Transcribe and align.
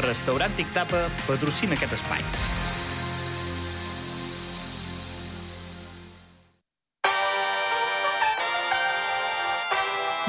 Restaurant 0.00 0.54
Tic 0.56 0.70
Tapa 0.72 1.04
patrocina 1.26 1.76
aquest 1.76 1.92
espai. 1.98 2.22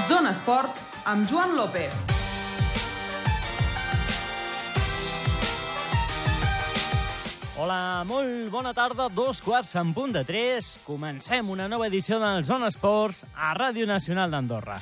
Zona 0.03 0.33
Esports 0.35 0.81
amb 1.07 1.29
Joan 1.31 1.55
López. 1.55 1.95
Hola, 7.55 8.03
molt 8.03 8.49
bona 8.51 8.73
tarda, 8.75 9.07
dos 9.07 9.39
quarts 9.39 9.77
en 9.79 9.93
punt 9.95 10.11
de 10.11 10.25
tres. 10.27 10.73
Comencem 10.83 11.47
una 11.49 11.69
nova 11.71 11.87
edició 11.87 12.19
del 12.19 12.43
Zona 12.43 12.67
Esports 12.67 13.23
a 13.31 13.53
Ràdio 13.55 13.87
Nacional 13.87 14.35
d'Andorra. 14.35 14.81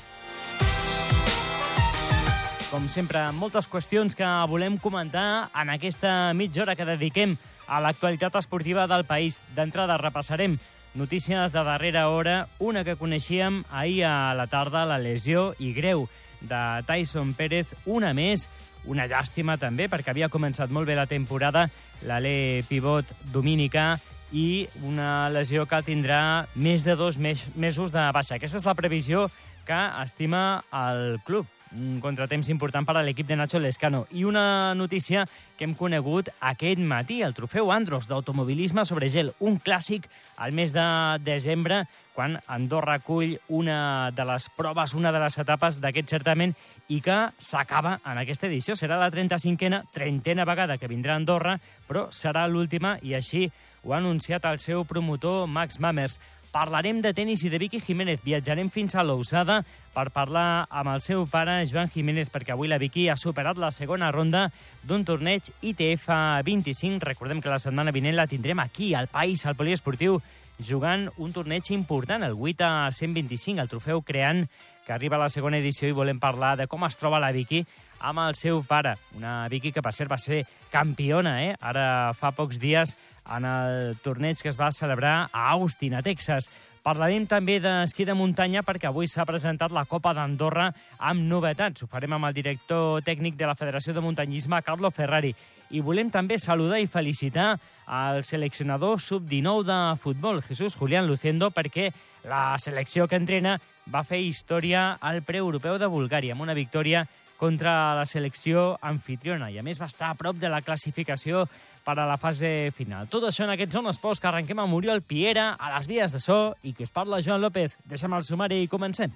Com 2.72 2.86
sempre, 2.88 3.20
moltes 3.36 3.66
qüestions 3.68 4.14
que 4.16 4.28
volem 4.48 4.78
comentar 4.80 5.50
en 5.60 5.74
aquesta 5.74 6.32
mitja 6.32 6.62
hora 6.64 6.76
que 6.80 6.86
dediquem 6.88 7.34
a 7.68 7.82
l'actualitat 7.84 8.38
esportiva 8.40 8.86
del 8.88 9.04
país. 9.04 9.42
D'entrada, 9.58 9.98
repassarem 10.00 10.56
notícies 10.96 11.52
de 11.52 11.66
darrera 11.68 12.06
hora, 12.08 12.48
una 12.64 12.86
que 12.88 12.96
coneixíem 12.96 13.66
ahir 13.76 14.06
a 14.08 14.32
la 14.40 14.48
tarda, 14.48 14.86
la 14.88 15.02
lesió 15.04 15.50
i 15.60 15.74
greu 15.76 16.08
de 16.40 16.64
Tyson 16.88 17.36
Pérez, 17.36 17.76
una 17.84 18.14
més, 18.16 18.48
una 18.88 19.04
llàstima 19.04 19.60
també, 19.60 19.92
perquè 19.92 20.16
havia 20.16 20.32
començat 20.32 20.72
molt 20.72 20.88
bé 20.88 20.96
la 20.96 21.10
temporada, 21.12 21.68
l'ale 22.08 22.64
pivot 22.72 23.12
dominica, 23.36 23.98
i 24.32 24.64
una 24.88 25.28
lesió 25.28 25.68
que 25.68 25.84
tindrà 25.84 26.48
més 26.56 26.88
de 26.88 26.96
dos 26.96 27.20
mes 27.20 27.50
mesos 27.52 27.92
de 27.92 28.12
baixa. 28.16 28.40
Aquesta 28.40 28.64
és 28.64 28.68
la 28.70 28.80
previsió 28.80 29.28
que 29.68 29.88
estima 30.06 30.64
el 30.72 31.20
club 31.28 31.52
un 31.78 32.00
contratemps 32.04 32.50
important 32.52 32.86
per 32.88 32.98
a 32.98 33.04
l'equip 33.06 33.28
de 33.28 33.38
Nacho 33.40 33.60
Lescano. 33.60 34.06
I 34.12 34.26
una 34.26 34.74
notícia 34.76 35.26
que 35.58 35.66
hem 35.66 35.76
conegut 35.78 36.30
aquest 36.40 36.80
matí, 36.80 37.22
el 37.22 37.36
trofeu 37.38 37.72
Andros 37.72 38.10
d'automobilisme 38.10 38.86
sobre 38.86 39.10
gel, 39.10 39.34
un 39.40 39.60
clàssic 39.60 40.10
al 40.38 40.52
mes 40.58 40.74
de 40.74 40.86
desembre, 41.24 41.86
quan 42.14 42.40
Andorra 42.48 42.98
acull 43.00 43.38
una 43.48 44.12
de 44.12 44.26
les 44.26 44.50
proves, 44.58 44.94
una 44.94 45.12
de 45.12 45.22
les 45.24 45.38
etapes 45.38 45.80
d'aquest 45.80 46.12
certament 46.12 46.56
i 46.92 47.00
que 47.02 47.18
s'acaba 47.40 48.00
en 48.04 48.20
aquesta 48.20 48.50
edició. 48.50 48.76
Serà 48.76 49.00
la 49.00 49.12
35a, 49.14 49.86
trentena 49.94 50.46
vegada 50.46 50.78
que 50.78 50.92
vindrà 50.92 51.16
a 51.16 51.22
Andorra, 51.22 51.58
però 51.88 52.10
serà 52.12 52.48
l'última 52.48 52.98
i 53.02 53.16
així 53.16 53.48
ho 53.84 53.94
ha 53.94 53.98
anunciat 53.98 54.46
el 54.46 54.60
seu 54.60 54.84
promotor 54.86 55.48
Max 55.48 55.80
Mammers. 55.80 56.20
Parlarem 56.52 57.00
de 57.00 57.14
tennis 57.16 57.46
i 57.48 57.50
de 57.50 57.56
Vicky 57.62 57.80
Jiménez. 57.80 58.20
Viatjarem 58.26 58.68
fins 58.68 58.98
a 59.00 59.06
l'Ousada 59.08 59.62
per 59.96 60.10
parlar 60.12 60.66
amb 60.68 60.92
el 60.92 61.00
seu 61.00 61.24
pare, 61.32 61.62
Joan 61.70 61.88
Jiménez, 61.94 62.28
perquè 62.28 62.52
avui 62.52 62.68
la 62.68 62.80
Vicky 62.82 63.06
ha 63.08 63.16
superat 63.16 63.56
la 63.56 63.70
segona 63.72 64.10
ronda 64.12 64.50
d'un 64.84 65.06
torneig 65.08 65.48
ITF 65.62 66.10
25. 66.44 67.00
Recordem 67.08 67.40
que 67.40 67.52
la 67.54 67.60
setmana 67.64 67.96
vinent 67.96 68.18
la 68.20 68.28
tindrem 68.28 68.60
aquí, 68.60 68.92
al 68.94 69.08
País, 69.08 69.46
al 69.46 69.56
Poliesportiu, 69.56 70.20
jugant 70.60 71.08
un 71.18 71.32
torneig 71.32 71.72
important, 71.72 72.28
el 72.28 72.36
8 72.36 72.68
a 72.68 72.92
125, 72.92 73.64
el 73.64 73.72
trofeu 73.72 74.04
creant, 74.04 74.44
que 74.86 74.92
arriba 74.92 75.16
a 75.16 75.24
la 75.24 75.32
segona 75.32 75.62
edició 75.64 75.88
i 75.88 75.96
volem 75.96 76.20
parlar 76.20 76.58
de 76.60 76.68
com 76.68 76.84
es 76.84 77.00
troba 77.00 77.24
la 77.24 77.32
Vicky 77.32 77.64
amb 78.02 78.26
el 78.26 78.36
seu 78.36 78.64
pare. 78.68 78.96
Una 79.18 79.48
Vicky 79.50 79.72
que, 79.72 79.84
per 79.86 79.94
cert, 79.94 80.12
va 80.12 80.20
ser 80.20 80.44
campiona, 80.74 81.38
eh? 81.46 81.56
Ara 81.62 81.86
fa 82.18 82.34
pocs 82.36 82.60
dies 82.60 82.96
en 83.32 83.46
el 83.46 83.96
torneig 84.04 84.42
que 84.42 84.50
es 84.50 84.60
va 84.60 84.72
celebrar 84.74 85.30
a 85.32 85.48
Austin, 85.54 85.96
a 85.96 86.02
Texas. 86.02 86.50
Parlarem 86.82 87.28
també 87.30 87.60
d'esquí 87.62 88.08
de 88.10 88.16
muntanya 88.18 88.64
perquè 88.66 88.90
avui 88.90 89.06
s'ha 89.06 89.26
presentat 89.30 89.70
la 89.70 89.86
Copa 89.86 90.16
d'Andorra 90.18 90.72
amb 90.98 91.22
novetats. 91.30 91.84
Ho 91.84 91.88
farem 91.88 92.18
amb 92.18 92.26
el 92.26 92.34
director 92.34 93.04
tècnic 93.06 93.38
de 93.38 93.46
la 93.46 93.56
Federació 93.56 93.94
de 93.94 94.02
Muntanyisme, 94.02 94.64
Carlo 94.66 94.90
Ferrari. 94.90 95.36
I 95.72 95.80
volem 95.86 96.10
també 96.10 96.40
saludar 96.42 96.82
i 96.82 96.90
felicitar 96.90 97.54
al 97.86 98.24
seleccionador 98.26 99.00
sub-19 99.00 99.64
de 99.70 99.80
futbol, 100.02 100.42
Jesús 100.42 100.76
Julián 100.76 101.08
Luciendo, 101.08 101.52
perquè 101.52 101.92
la 102.26 102.58
selecció 102.58 103.08
que 103.08 103.16
entrena 103.16 103.60
va 103.86 104.04
fer 104.04 104.20
història 104.26 104.98
al 105.00 105.22
preeuropeu 105.22 105.78
de 105.78 105.90
Bulgària, 105.90 106.34
amb 106.34 106.42
una 106.42 106.58
victòria 106.58 107.06
contra 107.42 107.96
la 107.98 108.06
selecció 108.06 108.76
anfitriona 108.86 109.48
i 109.50 109.58
a 109.58 109.64
més 109.66 109.80
va 109.82 109.88
estar 109.90 110.12
a 110.12 110.18
prop 110.20 110.38
de 110.38 110.50
la 110.52 110.62
classificació 110.62 111.48
per 111.82 111.96
a 111.98 112.06
la 112.06 112.20
fase 112.22 112.70
final. 112.78 113.10
Tot 113.10 113.26
això 113.26 113.48
en 113.48 113.56
aquests 113.56 113.74
zones 113.74 113.98
esports 113.98 114.22
que 114.22 114.30
arrenquem 114.30 114.62
amb 114.62 114.78
Oriol 114.78 115.02
Piera, 115.02 115.56
a 115.58 115.74
les 115.74 115.90
vies 115.90 116.14
de 116.14 116.22
so, 116.22 116.54
i 116.62 116.76
que 116.78 116.86
us 116.86 116.94
parla 116.94 117.22
Joan 117.26 117.42
López. 117.42 117.80
Deixem 117.90 118.14
el 118.14 118.28
sumari 118.30 118.62
i 118.62 118.70
comencem. 118.70 119.10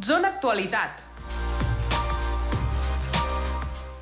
Zona 0.00 0.32
Actualitat. 0.32 1.04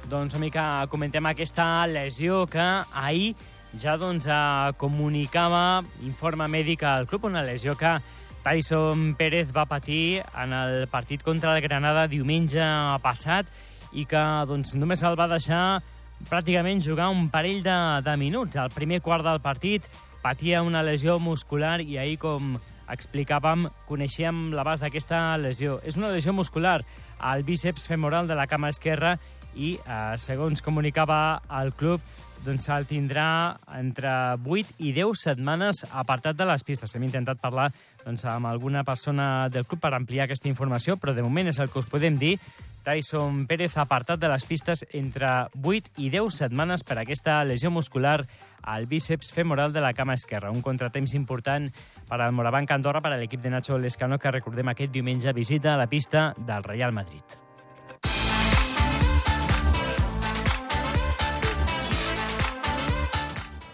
Doncs 0.06 0.34
una 0.36 0.42
mica 0.44 0.64
comentem 0.92 1.26
aquesta 1.26 1.86
lesió 1.88 2.44
que 2.46 2.62
ahir 2.92 3.34
ja 3.78 3.96
doncs, 3.96 4.26
eh, 4.26 4.72
comunicava 4.76 5.82
informe 6.02 6.48
mèdic 6.48 6.82
al 6.82 7.06
club, 7.06 7.24
una 7.30 7.42
lesió 7.42 7.76
que 7.76 7.96
Tyson 8.42 9.14
Pérez 9.14 9.52
va 9.54 9.66
patir 9.66 10.22
en 10.34 10.52
el 10.52 10.88
partit 10.88 11.22
contra 11.22 11.54
el 11.54 11.62
Granada 11.62 12.08
diumenge 12.10 12.64
passat 13.02 13.46
i 13.92 14.04
que 14.08 14.22
doncs, 14.48 14.74
només 14.74 15.02
el 15.02 15.18
va 15.18 15.28
deixar 15.30 15.80
pràcticament 16.28 16.82
jugar 16.82 17.08
un 17.10 17.28
parell 17.30 17.62
de, 17.62 17.78
de 18.02 18.16
minuts. 18.16 18.56
Al 18.56 18.70
primer 18.74 19.00
quart 19.00 19.24
del 19.24 19.40
partit 19.42 19.86
patia 20.22 20.62
una 20.62 20.82
lesió 20.82 21.18
muscular 21.18 21.80
i 21.80 21.98
ahir, 21.98 22.18
com 22.22 22.56
explicàvem, 22.92 23.66
coneixíem 23.88 24.50
l'abast 24.54 24.82
d'aquesta 24.84 25.36
lesió. 25.40 25.78
És 25.86 25.96
una 25.96 26.12
lesió 26.12 26.34
muscular 26.34 26.80
al 27.18 27.44
bíceps 27.46 27.86
femoral 27.88 28.28
de 28.28 28.36
la 28.38 28.48
cama 28.50 28.70
esquerra 28.74 29.16
i, 29.54 29.76
eh, 29.78 30.14
segons 30.18 30.62
comunicava 30.62 31.42
el 31.60 31.72
club, 31.72 32.00
doncs 32.44 32.68
el 32.74 32.86
tindrà 32.90 33.54
entre 33.78 34.10
8 34.42 34.76
i 34.82 34.92
10 34.94 35.22
setmanes 35.28 35.84
apartat 35.90 36.36
de 36.36 36.46
les 36.48 36.64
pistes. 36.66 36.94
Hem 36.96 37.06
intentat 37.06 37.40
parlar 37.40 37.68
doncs, 38.04 38.24
amb 38.26 38.50
alguna 38.50 38.82
persona 38.84 39.48
del 39.48 39.66
club 39.66 39.82
per 39.82 39.94
ampliar 39.94 40.26
aquesta 40.26 40.50
informació, 40.50 40.96
però 40.98 41.14
de 41.14 41.24
moment 41.24 41.48
és 41.52 41.60
el 41.62 41.70
que 41.70 41.80
us 41.82 41.90
podem 41.90 42.18
dir. 42.18 42.36
Tyson 42.82 43.44
Pérez 43.46 43.76
apartat 43.78 44.18
de 44.18 44.30
les 44.30 44.44
pistes 44.44 44.82
entre 44.90 45.28
8 45.62 46.02
i 46.02 46.10
10 46.10 46.40
setmanes 46.42 46.82
per 46.82 46.98
aquesta 46.98 47.38
lesió 47.46 47.70
muscular 47.70 48.24
al 48.62 48.88
bíceps 48.90 49.30
femoral 49.32 49.72
de 49.72 49.80
la 49.80 49.92
cama 49.94 50.18
esquerra. 50.18 50.50
Un 50.50 50.62
contratemps 50.62 51.14
important 51.14 51.70
per 52.08 52.20
al 52.20 52.34
Morabanc 52.34 52.74
Andorra, 52.74 53.02
per 53.02 53.14
a 53.14 53.20
l'equip 53.20 53.42
de 53.42 53.54
Nacho 53.54 53.78
Lescano, 53.78 54.18
que 54.18 54.34
recordem 54.34 54.74
aquest 54.74 54.92
diumenge 54.92 55.32
visita 55.32 55.74
a 55.74 55.78
la 55.78 55.86
pista 55.86 56.32
del 56.38 56.66
Real 56.66 56.92
Madrid. 56.92 57.41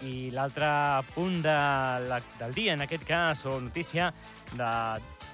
I 0.09 0.29
l'altre 0.33 0.67
punt 1.13 1.39
de 1.45 1.55
la, 2.09 2.19
del 2.39 2.53
dia, 2.57 2.73
en 2.73 2.81
aquest 2.85 3.05
cas, 3.07 3.45
o 3.45 3.59
notícia 3.61 4.11
de 4.55 4.69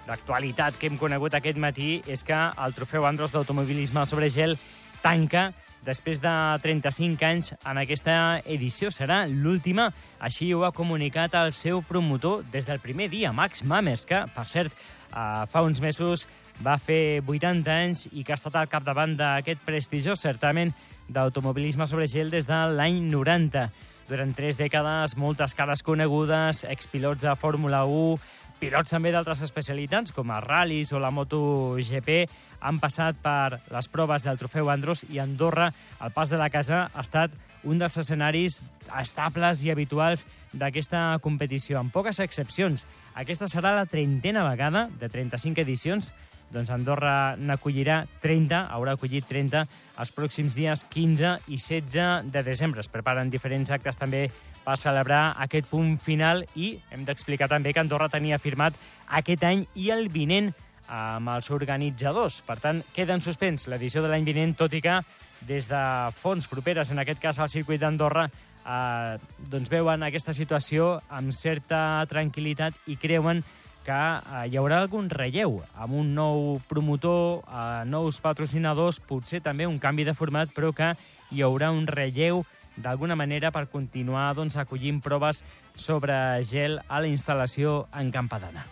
d'actualitat 0.05 0.75
que 0.77 0.85
hem 0.85 0.99
conegut 1.01 1.33
aquest 1.33 1.57
matí 1.57 1.95
és 2.05 2.21
que 2.21 2.37
el 2.37 2.73
trofeu 2.77 3.07
Andros 3.09 3.31
d'automobilisme 3.33 4.03
sobre 4.05 4.29
gel 4.29 4.53
tanca 5.01 5.47
després 5.85 6.19
de 6.21 6.33
35 6.61 7.25
anys 7.25 7.51
en 7.57 7.79
aquesta 7.81 8.41
edició. 8.45 8.91
Serà 8.93 9.23
l'última, 9.29 9.91
així 10.19 10.51
ho 10.53 10.63
ha 10.65 10.73
comunicat 10.73 11.37
el 11.41 11.53
seu 11.57 11.81
promotor 11.85 12.43
des 12.53 12.65
del 12.69 12.81
primer 12.81 13.09
dia, 13.09 13.33
Max 13.33 13.63
Mammers, 13.65 14.05
que, 14.09 14.23
per 14.33 14.45
cert, 14.49 14.73
eh, 14.73 15.45
fa 15.51 15.65
uns 15.65 15.81
mesos 15.81 16.27
va 16.65 16.77
fer 16.79 17.21
80 17.25 17.71
anys 17.71 18.07
i 18.13 18.23
que 18.23 18.33
ha 18.33 18.39
estat 18.39 18.55
al 18.55 18.69
capdavant 18.71 19.17
d'aquest 19.17 19.61
prestigiós 19.65 20.21
certament 20.21 20.73
d'automobilisme 21.09 21.85
sobre 21.87 22.07
gel 22.07 22.31
des 22.33 22.47
de 22.47 22.61
l'any 22.77 23.01
90. 23.11 23.69
Durant 24.05 24.35
tres 24.37 24.59
dècades, 24.59 25.15
moltes 25.17 25.55
cares 25.57 25.81
conegudes, 25.81 26.63
expilots 26.69 27.23
de 27.23 27.31
Fórmula 27.41 27.85
1, 27.89 28.19
pilots 28.61 28.93
també 28.93 29.09
d'altres 29.11 29.41
especialitats, 29.41 30.13
com 30.13 30.29
a 30.29 30.37
ral·lis 30.43 30.93
o 30.93 31.01
la 31.01 31.09
MotoGP, 31.09 32.27
han 32.65 32.77
passat 32.81 33.17
per 33.21 33.57
les 33.73 33.89
proves 33.89 34.25
del 34.25 34.37
trofeu 34.37 34.69
Andros 34.69 35.01
i 35.09 35.17
Andorra, 35.23 35.71
el 36.05 36.13
pas 36.13 36.29
de 36.29 36.37
la 36.37 36.51
casa, 36.53 36.85
ha 36.93 37.01
estat 37.01 37.33
un 37.65 37.81
dels 37.81 37.97
escenaris 37.97 38.59
estables 39.01 39.63
i 39.65 39.73
habituals 39.73 40.27
d'aquesta 40.53 41.17
competició, 41.25 41.79
amb 41.79 41.93
poques 41.93 42.21
excepcions. 42.21 42.85
Aquesta 43.17 43.49
serà 43.49 43.73
la 43.73 43.89
trentena 43.89 44.45
vegada 44.45 44.85
de 45.01 45.09
35 45.09 45.65
edicions 45.65 46.13
doncs 46.53 46.69
Andorra 46.71 47.35
n'acollirà 47.37 48.03
30, 48.21 48.65
haurà 48.75 48.95
acollit 48.95 49.25
30 49.29 49.63
els 50.01 50.11
pròxims 50.15 50.55
dies 50.57 50.83
15 50.91 51.31
i 51.47 51.57
16 51.57 52.29
de 52.31 52.43
desembre. 52.43 52.83
Es 52.83 52.91
preparen 52.91 53.31
diferents 53.31 53.71
actes 53.71 53.97
també 53.97 54.27
per 54.65 54.77
celebrar 54.81 55.35
aquest 55.45 55.69
punt 55.69 55.95
final 56.01 56.43
i 56.55 56.75
hem 56.91 57.05
d'explicar 57.05 57.49
també 57.51 57.73
que 57.73 57.83
Andorra 57.83 58.09
tenia 58.09 58.41
firmat 58.41 58.77
aquest 59.19 59.43
any 59.45 59.65
i 59.75 59.91
el 59.93 60.09
vinent 60.09 60.51
amb 60.89 61.31
els 61.33 61.49
organitzadors. 61.51 62.41
Per 62.45 62.57
tant, 62.61 62.81
queda 62.93 63.15
en 63.15 63.23
suspens 63.23 63.67
l'edició 63.71 64.03
de 64.03 64.11
l'any 64.11 64.25
vinent, 64.25 64.55
tot 64.57 64.73
i 64.73 64.81
que 64.85 64.99
des 65.45 65.67
de 65.69 65.81
fonts 66.21 66.47
properes, 66.49 66.91
en 66.91 67.01
aquest 67.01 67.21
cas 67.21 67.39
al 67.39 67.49
circuit 67.49 67.81
d'Andorra, 67.81 68.25
eh, 68.65 69.17
doncs 69.49 69.69
veuen 69.69 70.03
aquesta 70.03 70.33
situació 70.33 70.95
amb 71.09 71.33
certa 71.33 72.05
tranquil·litat 72.09 72.87
i 72.87 72.97
creuen 73.01 73.43
que 73.85 73.93
eh, 73.93 74.43
hi 74.49 74.57
haurà 74.57 74.81
algun 74.81 75.09
relleu 75.13 75.59
amb 75.77 75.93
un 76.01 76.13
nou 76.17 76.59
promotor, 76.69 77.43
eh, 77.45 77.83
nous 77.87 78.19
patrocinadors, 78.21 78.99
potser 78.99 79.43
també 79.45 79.67
un 79.69 79.79
canvi 79.79 80.07
de 80.07 80.15
format, 80.17 80.51
però 80.55 80.73
que 80.73 80.93
hi 81.31 81.43
haurà 81.45 81.71
un 81.71 81.85
relleu 81.87 82.43
d'alguna 82.75 83.15
manera 83.15 83.51
per 83.55 83.67
continuar 83.71 84.33
doncs, 84.35 84.57
acollint 84.57 85.01
proves 85.01 85.43
sobre 85.75 86.15
gel 86.43 86.81
a 86.87 86.99
la 86.99 87.07
instal·lació 87.11 87.85
en 87.95 88.11
Campadana. 88.11 88.65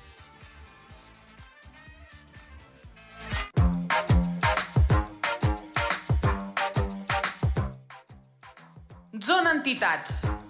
Zona 9.23 9.53
Entitats. 9.53 10.42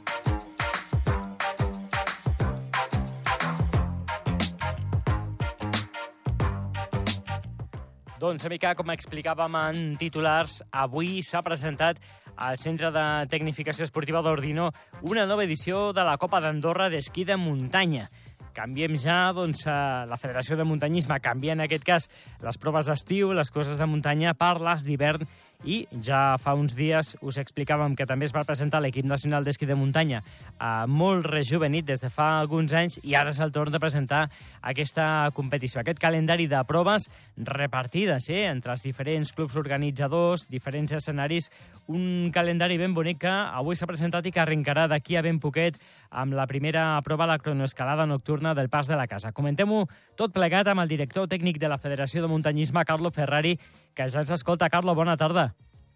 Doncs, 8.23 8.45
mica, 8.47 8.69
com 8.79 8.87
explicàvem 8.93 9.55
en 9.59 9.79
titulars, 9.99 10.61
avui 10.71 11.17
s'ha 11.27 11.41
presentat 11.43 11.97
al 12.39 12.55
Centre 12.55 12.87
de 12.95 13.03
Tecnificació 13.27 13.83
Esportiva 13.83 14.21
d'Ordino 14.23 14.69
una 15.11 15.25
nova 15.27 15.43
edició 15.43 15.89
de 15.91 16.05
la 16.07 16.13
Copa 16.21 16.39
d'Andorra 16.39 16.87
d'esquí 16.87 17.25
de 17.27 17.35
muntanya. 17.35 18.05
Canviem 18.55 18.95
ja, 18.95 19.17
doncs, 19.35 19.65
la 19.67 20.19
Federació 20.21 20.55
de 20.55 20.63
Muntanyisme 20.63 21.19
canvia 21.19 21.51
en 21.57 21.65
aquest 21.65 21.83
cas 21.83 22.07
les 22.39 22.61
proves 22.61 22.87
d'estiu, 22.87 23.33
les 23.35 23.51
coses 23.51 23.75
de 23.75 23.89
muntanya 23.91 24.31
per 24.39 24.55
les 24.63 24.87
d'hivern 24.87 25.27
i 25.63 25.83
ja 26.04 26.38
fa 26.42 26.54
uns 26.60 26.75
dies 26.75 27.13
us 27.21 27.38
explicàvem 27.42 27.95
que 27.95 28.07
també 28.10 28.27
es 28.27 28.33
va 28.36 28.44
presentar 28.48 28.81
l'equip 28.83 29.06
nacional 29.07 29.44
d'esquí 29.44 29.68
de 29.69 29.77
muntanya 29.80 30.21
eh, 30.24 30.86
molt 30.88 31.25
rejuvenit 31.30 31.86
des 31.88 32.01
de 32.04 32.10
fa 32.12 32.39
alguns 32.39 32.74
anys 32.74 33.00
i 33.04 33.15
ara 33.15 33.31
és 33.31 33.39
el 33.39 33.54
torn 33.56 33.71
de 33.71 33.80
presentar 33.80 34.25
aquesta 34.62 35.30
competició, 35.33 35.81
aquest 35.81 36.00
calendari 36.00 36.48
de 36.51 36.62
proves 36.68 37.10
repartides 37.38 38.30
eh, 38.30 38.45
entre 38.50 38.75
els 38.75 38.83
diferents 38.83 39.33
clubs 39.33 39.56
organitzadors, 39.60 40.48
diferents 40.51 40.92
escenaris, 41.00 41.50
un 41.88 42.31
calendari 42.33 42.77
ben 42.77 42.94
bonic 42.94 43.24
que 43.24 43.31
avui 43.31 43.77
s'ha 43.80 43.88
presentat 43.89 44.25
i 44.27 44.33
que 44.36 44.42
arrencarà 44.44 44.88
d'aquí 44.92 45.16
a 45.16 45.24
ben 45.24 45.39
poquet 45.39 45.80
amb 46.13 46.36
la 46.38 46.45
primera 46.48 47.01
prova, 47.04 47.27
la 47.27 47.39
cronoescalada 47.39 48.06
nocturna 48.06 48.54
del 48.54 48.69
Pas 48.69 48.88
de 48.88 48.95
la 48.95 49.07
Casa. 49.07 49.33
Comentem-ho 49.33 49.88
tot 50.19 50.33
plegat 50.36 50.69
amb 50.69 50.83
el 50.83 50.92
director 50.92 51.27
tècnic 51.27 51.59
de 51.59 51.71
la 51.71 51.80
Federació 51.81 52.21
de 52.21 52.30
Muntanyisme, 52.31 52.86
Carlo 52.86 53.12
Ferrari, 53.12 53.57
que 53.95 54.07
ja 54.07 54.21
ens 54.21 54.31
escolta. 54.31 54.69
Carlo, 54.69 54.95
bona 54.95 55.18
tarda. 55.18 55.52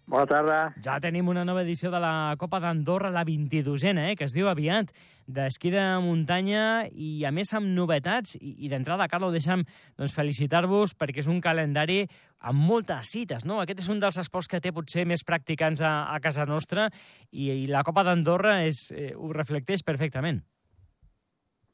Bona 0.08 0.24
tarda. 0.24 0.58
Ja 0.80 0.94
tenim 1.04 1.26
una 1.28 1.42
nova 1.44 1.60
edició 1.60 1.90
de 1.92 1.98
la 2.00 2.32
Copa 2.40 2.62
d'Andorra, 2.64 3.10
la 3.12 3.26
22a, 3.28 3.92
eh, 4.06 4.14
que 4.16 4.24
es 4.24 4.32
diu 4.32 4.46
aviat, 4.48 4.88
d'esquí 5.28 5.68
de 5.74 5.82
muntanya 6.00 6.86
i, 6.88 7.26
a 7.28 7.32
més, 7.34 7.52
amb 7.52 7.68
novetats. 7.76 8.38
I, 8.40 8.54
i 8.64 8.70
d'entrada, 8.72 9.04
Carlo, 9.12 9.28
deixa'm 9.34 9.66
doncs, 9.98 10.14
felicitar-vos 10.16 10.96
perquè 10.96 11.20
és 11.20 11.28
un 11.28 11.42
calendari 11.44 12.06
amb 12.40 12.64
moltes 12.70 13.12
cites, 13.12 13.44
no? 13.44 13.60
Aquest 13.60 13.84
és 13.84 13.90
un 13.92 14.00
dels 14.00 14.16
esports 14.24 14.48
que 14.48 14.62
té 14.64 14.72
potser 14.72 15.04
més 15.04 15.26
practicants 15.28 15.84
a, 15.84 15.92
a 16.08 16.16
casa 16.24 16.48
nostra 16.48 16.88
i, 17.28 17.50
i 17.52 17.68
la 17.68 17.84
Copa 17.84 18.06
d'Andorra 18.08 18.62
eh, 18.64 19.12
ho 19.12 19.32
reflecteix 19.36 19.84
perfectament. 19.84 20.40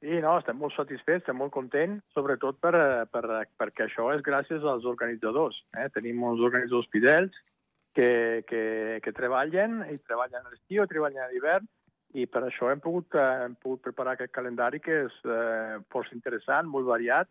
Sí, 0.02 0.19
no, 0.19 0.34
estem 0.40 0.58
molt 0.58 0.75
satisfets, 0.75 1.22
estem 1.22 1.38
molt 1.38 1.54
contents, 1.54 2.02
sobretot 2.19 2.58
per, 2.58 2.75
per, 3.14 3.25
perquè 3.62 3.87
això 3.87 4.10
és 4.12 4.26
gràcies 4.26 4.66
als 4.66 4.84
organitzadors. 4.90 5.62
Eh? 5.78 5.87
Tenim 5.94 6.26
uns 6.26 6.42
organitzadors 6.42 6.90
fidels 6.90 7.44
que, 7.94 8.44
que, 8.49 8.64
que 9.05 9.14
treballen, 9.17 9.81
i 9.93 9.99
treballen 10.02 10.43
a 10.43 10.52
l'estiu, 10.52 10.87
treballen 10.91 11.23
a 11.25 11.31
l'hivern, 11.32 11.67
i 12.14 12.26
per 12.31 12.44
això 12.46 12.70
hem 12.70 12.82
pogut, 12.82 13.14
eh, 13.19 13.46
hem 13.46 13.56
pogut 13.62 13.82
preparar 13.87 14.14
aquest 14.14 14.35
calendari 14.35 14.81
que 14.82 15.05
és 15.06 15.17
eh, 15.26 15.81
força 15.91 16.14
interessant, 16.14 16.70
molt 16.70 16.87
variat, 16.91 17.31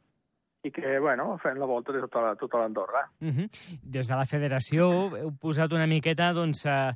i 0.63 0.71
que, 0.71 0.97
bueno, 0.99 1.37
fem 1.43 1.57
la 1.59 1.67
volta 1.67 1.91
de 1.91 1.99
tota, 2.05 2.35
tota 2.39 2.59
l'Andorra. 2.61 3.03
Uh 3.21 3.27
-huh. 3.27 3.49
Des 3.83 4.07
de 4.07 4.15
la 4.15 4.25
federació 4.25 5.11
heu 5.17 5.31
posat 5.39 5.73
una 5.73 5.87
miqueta, 5.87 6.31
doncs, 6.33 6.65
eh, 6.65 6.93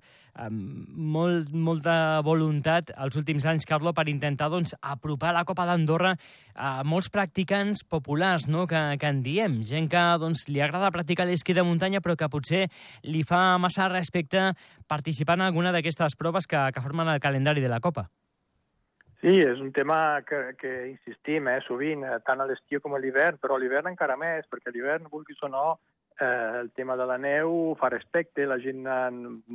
molt, 0.49 1.51
molta 1.51 2.21
voluntat 2.21 2.91
els 2.97 3.15
últims 3.15 3.45
anys, 3.45 3.65
Carlo, 3.65 3.93
per 3.93 4.07
intentar, 4.07 4.49
doncs, 4.49 4.75
apropar 4.81 5.33
la 5.33 5.43
Copa 5.43 5.65
d'Andorra 5.65 6.15
a 6.55 6.83
molts 6.83 7.09
practicants 7.09 7.83
populars, 7.83 8.47
no?, 8.47 8.65
que, 8.67 8.97
que 8.99 9.07
en 9.07 9.21
diem. 9.21 9.63
Gent 9.63 9.89
que, 9.89 10.17
doncs, 10.19 10.47
li 10.47 10.61
agrada 10.61 10.91
practicar 10.91 11.25
l'esquí 11.25 11.53
de 11.53 11.63
muntanya, 11.63 11.99
però 11.99 12.15
que 12.15 12.29
potser 12.29 12.69
li 13.03 13.23
fa 13.23 13.57
massa 13.57 13.89
respecte 13.89 14.53
participar 14.87 15.35
en 15.35 15.41
alguna 15.41 15.71
d'aquestes 15.71 16.15
proves 16.15 16.47
que, 16.47 16.71
que 16.73 16.81
formen 16.81 17.07
el 17.07 17.19
calendari 17.19 17.61
de 17.61 17.69
la 17.69 17.79
Copa. 17.79 18.09
Sí, 19.27 19.41
és 19.43 19.59
un 19.59 19.73
tema 19.75 20.21
que, 20.23 20.37
que 20.55 20.69
insistim 20.87 21.49
eh, 21.51 21.57
sovint, 21.65 22.05
eh, 22.07 22.19
tant 22.23 22.39
a 22.39 22.45
l'estiu 22.47 22.79
com 22.79 22.93
a 22.95 22.99
l'hivern, 23.03 23.35
però 23.43 23.57
a 23.57 23.59
l'hivern 23.59 23.89
encara 23.89 24.15
més, 24.15 24.45
perquè 24.47 24.71
a 24.71 24.71
l'hivern, 24.71 25.09
vulguis 25.11 25.41
o 25.43 25.49
no, 25.51 25.63
eh, 26.15 26.61
el 26.61 26.69
tema 26.79 26.95
de 26.95 27.07
la 27.09 27.17
neu 27.19 27.73
fa 27.81 27.89
respecte, 27.91 28.45
la 28.47 28.55
gent, 28.63 28.87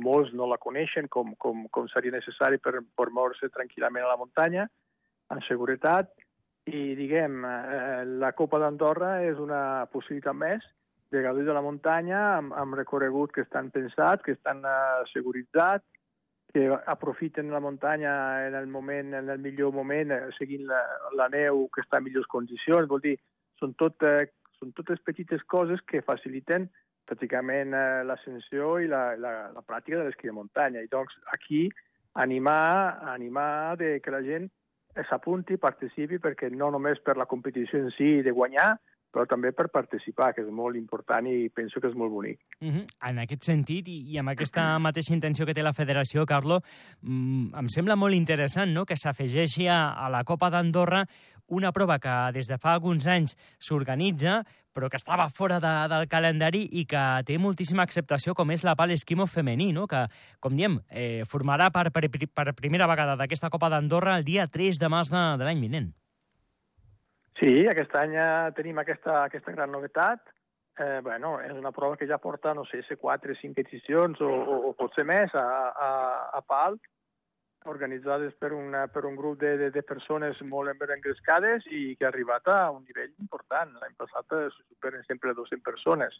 molts 0.05 0.29
no 0.37 0.45
la 0.51 0.59
coneixen 0.61 1.09
com, 1.09 1.33
com, 1.41 1.65
com 1.73 1.89
seria 1.89 2.13
necessari 2.13 2.61
per, 2.61 2.83
per 2.93 3.07
moure-se 3.09 3.49
tranquil·lament 3.55 4.05
a 4.05 4.11
la 4.11 4.19
muntanya, 4.21 4.67
amb 5.33 5.41
seguretat, 5.47 6.13
i 6.69 6.93
diguem, 6.99 7.41
eh, 7.41 8.05
la 8.21 8.29
Copa 8.37 8.61
d'Andorra 8.61 9.23
és 9.25 9.41
una 9.41 9.87
possibilitat 9.89 10.37
més 10.37 10.69
de 11.09 11.25
gaudir 11.25 11.49
de 11.49 11.57
la 11.57 11.65
muntanya 11.65 12.21
amb, 12.35 12.53
amb 12.61 12.77
recorregut 12.77 13.33
que 13.33 13.47
estan 13.47 13.73
pensats, 13.73 14.21
que 14.21 14.37
estan 14.37 14.61
eh, 14.61 15.01
seguritzats, 15.15 15.87
que 16.53 16.69
aprofiten 16.85 17.49
la 17.51 17.59
muntanya 17.59 18.47
en 18.47 18.55
el 18.55 18.67
moment, 18.67 19.13
en 19.13 19.29
el 19.29 19.39
millor 19.39 19.73
moment, 19.73 20.11
eh, 20.11 20.29
seguint 20.37 20.67
la, 20.69 20.81
la 21.17 21.27
neu 21.33 21.65
que 21.73 21.81
està 21.81 21.97
en 21.97 22.05
millors 22.05 22.29
condicions. 22.29 22.87
Vol 22.89 23.01
dir, 23.01 23.15
són, 23.59 23.73
tot, 23.79 24.05
eh, 24.05 24.29
són 24.59 24.71
totes 24.77 25.01
petites 25.01 25.41
coses 25.49 25.81
que 25.89 26.05
faciliten 26.05 26.69
pràcticament 27.09 27.73
eh, 27.73 28.03
l'ascensió 28.05 28.77
i 28.79 28.87
la, 28.91 29.15
la, 29.17 29.33
la 29.55 29.65
pràctica 29.65 29.99
de 29.99 30.05
l'esquí 30.07 30.29
de 30.29 30.37
muntanya. 30.37 30.85
I 30.85 30.91
doncs 30.93 31.17
aquí 31.33 31.65
animar, 32.13 33.01
animar 33.15 33.75
de 33.81 33.97
que 33.99 34.13
la 34.13 34.21
gent 34.21 34.49
s'apunti, 35.09 35.57
participi, 35.57 36.21
perquè 36.21 36.51
no 36.53 36.69
només 36.69 37.01
per 37.01 37.17
la 37.17 37.25
competició 37.25 37.81
en 37.81 37.89
si 37.97 38.21
de 38.21 38.31
guanyar, 38.31 38.75
però 39.13 39.27
també 39.29 39.51
per 39.53 39.67
participar, 39.69 40.31
que 40.33 40.41
és 40.41 40.49
molt 40.49 40.75
important 40.79 41.27
i 41.29 41.49
penso 41.53 41.79
que 41.79 41.91
és 41.91 41.95
molt 41.95 42.11
bonic. 42.11 42.39
Uh 42.61 42.67
-huh. 42.67 42.85
En 43.09 43.19
aquest 43.19 43.43
sentit, 43.43 43.87
i, 43.87 44.11
i 44.11 44.17
amb 44.17 44.29
aquesta 44.29 44.79
mateixa 44.87 45.13
intenció 45.13 45.45
que 45.45 45.53
té 45.53 45.61
la 45.61 45.73
federació, 45.73 46.25
Carlo, 46.25 46.61
mm, 47.01 47.53
em 47.55 47.67
sembla 47.69 47.95
molt 47.95 48.15
interessant 48.15 48.73
no? 48.73 48.85
que 48.85 48.97
s'afegeixi 48.97 49.67
a, 49.67 49.93
a 49.93 50.09
la 50.09 50.23
Copa 50.23 50.49
d'Andorra 50.49 51.05
una 51.47 51.71
prova 51.71 51.99
que 51.99 52.31
des 52.33 52.47
de 52.47 52.57
fa 52.57 52.73
alguns 52.73 53.05
anys 53.05 53.35
s'organitza, 53.59 54.43
però 54.73 54.89
que 54.89 54.97
estava 54.97 55.29
fora 55.29 55.59
de, 55.59 55.73
del 55.87 56.07
calendari 56.07 56.67
i 56.71 56.85
que 56.85 57.23
té 57.25 57.37
moltíssima 57.37 57.83
acceptació, 57.83 58.33
com 58.33 58.49
és 58.51 58.63
la 58.63 58.75
pal 58.75 58.91
esquimo 58.91 59.27
femení, 59.27 59.71
no? 59.71 59.85
que, 59.87 60.07
com 60.39 60.55
diem, 60.55 60.79
eh, 60.89 61.23
formarà 61.29 61.69
per, 61.69 61.91
per, 61.91 62.09
per 62.09 62.53
primera 62.55 62.87
vegada 62.87 63.15
d'aquesta 63.15 63.49
Copa 63.49 63.69
d'Andorra 63.69 64.17
el 64.17 64.23
dia 64.23 64.47
3 64.47 64.79
de 64.79 64.89
març 64.89 65.13
de, 65.13 65.37
de 65.37 65.43
l'any 65.43 65.61
vinent. 65.61 65.93
Sí, 67.39 67.65
aquest 67.69 67.93
any 67.97 68.15
tenim 68.57 68.79
aquesta, 68.81 69.23
aquesta 69.25 69.53
gran 69.55 69.71
novetat. 69.73 70.21
Eh, 70.79 71.01
bueno, 71.05 71.35
és 71.41 71.53
una 71.53 71.71
prova 71.71 71.97
que 71.97 72.07
ja 72.09 72.17
porta, 72.17 72.53
no 72.57 72.63
sé, 72.65 72.81
si 72.87 72.95
4 72.97 73.31
o 73.31 73.37
5 73.37 73.61
edicions 73.61 74.21
o, 74.25 74.29
o, 74.29 74.55
o 74.69 74.73
potser 74.73 75.05
més 75.05 75.33
a, 75.37 75.45
a, 75.69 75.89
a 76.33 76.41
PAL, 76.49 76.79
organitzades 77.69 78.33
per, 78.41 78.51
una, 78.57 78.87
per 78.87 79.05
un 79.05 79.15
grup 79.15 79.39
de, 79.39 79.53
de, 79.57 79.69
de 79.71 79.83
persones 79.85 80.41
molt 80.41 80.73
engrescades 80.73 81.67
i 81.69 81.95
que 81.95 82.05
ha 82.05 82.09
arribat 82.09 82.49
a 82.49 82.71
un 82.73 82.83
nivell 82.83 83.13
important. 83.21 83.77
L'any 83.81 83.93
passat 84.01 84.33
superen 84.57 85.05
sempre 85.07 85.35
200 85.37 85.63
persones. 85.63 86.17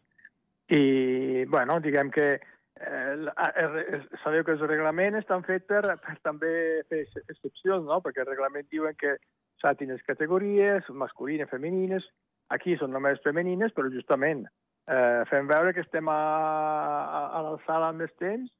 I, 0.70 1.46
bueno, 1.50 1.79
diguem 1.84 2.12
que 2.13 2.27
eh, 2.38 4.01
sabeu 4.24 4.46
que 4.46 4.55
els 4.55 4.65
reglaments 4.70 5.20
estan 5.20 5.43
fets 5.43 5.67
per, 5.67 5.84
per 5.98 6.17
també 6.24 6.53
fer 6.89 7.03
excepcions, 7.27 7.86
no? 7.89 8.00
perquè 8.05 8.24
el 8.24 8.32
reglament 8.32 8.70
diuen 8.72 8.96
que 8.96 9.17
s'ha 9.63 9.74
tines 9.79 10.03
categories, 10.03 10.89
masculines, 10.91 11.50
femenines, 11.50 12.03
aquí 12.51 12.75
són 12.77 12.91
només 12.91 13.24
femenines, 13.24 13.72
però 13.75 13.89
justament 13.93 14.43
eh, 14.43 15.24
fem 15.32 15.48
veure 15.48 15.74
que 15.74 15.86
estem 15.86 16.10
a, 16.12 16.20
a, 16.20 17.24
a 17.39 17.46
l'alçada 17.48 17.89
amb 17.89 18.03
més 18.03 18.12
temps 18.20 18.51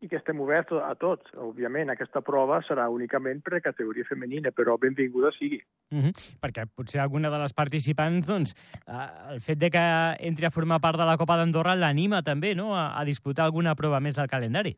i 0.00 0.08
que 0.08 0.16
estem 0.16 0.38
oberts 0.40 0.72
a 0.72 0.94
tots. 0.96 1.28
Òbviament, 1.36 1.92
aquesta 1.92 2.22
prova 2.24 2.62
serà 2.64 2.86
únicament 2.88 3.42
per 3.44 3.58
a 3.58 3.62
categoria 3.64 4.06
femenina, 4.08 4.48
però 4.56 4.78
benvinguda 4.80 5.30
sigui. 5.36 5.60
Uh 5.92 6.06
-huh. 6.06 6.12
Perquè 6.40 6.64
potser 6.74 7.00
alguna 7.00 7.30
de 7.30 7.38
les 7.38 7.52
participants, 7.52 8.26
doncs, 8.26 8.54
eh, 8.86 9.34
el 9.34 9.40
fet 9.40 9.58
de 9.58 9.70
que 9.70 9.84
entri 10.20 10.46
a 10.46 10.50
formar 10.50 10.80
part 10.80 10.98
de 10.98 11.04
la 11.04 11.18
Copa 11.18 11.36
d'Andorra 11.36 11.76
l'anima 11.76 12.22
també 12.22 12.54
no? 12.54 12.74
a, 12.74 12.98
a 12.98 13.04
disputar 13.04 13.44
alguna 13.44 13.74
prova 13.74 14.00
més 14.00 14.16
del 14.16 14.28
calendari. 14.28 14.76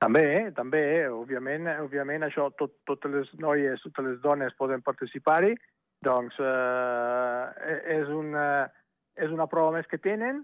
També, 0.00 0.22
eh? 0.32 0.44
també, 0.56 0.80
eh? 1.02 1.08
òbviament, 1.12 1.66
òbviament 1.82 2.24
això, 2.24 2.46
tot, 2.56 2.72
totes 2.88 3.12
les 3.12 3.32
noies, 3.42 3.82
totes 3.84 4.06
les 4.06 4.20
dones 4.22 4.54
poden 4.56 4.80
participar-hi, 4.80 5.52
doncs 6.00 6.38
eh, 6.40 7.74
és, 7.98 8.08
una, 8.08 8.46
és 9.20 9.34
una 9.34 9.46
prova 9.50 9.74
més 9.76 9.90
que 9.90 10.00
tenen 10.00 10.40